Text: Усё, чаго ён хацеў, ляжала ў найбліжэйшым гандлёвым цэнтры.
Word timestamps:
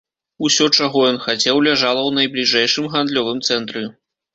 Усё, 0.47 0.65
чаго 0.77 1.03
ён 1.11 1.21
хацеў, 1.27 1.63
ляжала 1.69 2.01
ў 2.07 2.11
найбліжэйшым 2.19 2.93
гандлёвым 2.99 3.49
цэнтры. 3.49 3.91